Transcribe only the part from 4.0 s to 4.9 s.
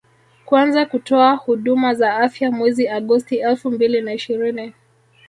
na ishirini